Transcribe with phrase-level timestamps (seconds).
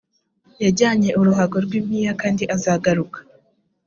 [0.63, 3.17] yajyanye uruhago rw impiya kandi azagaruka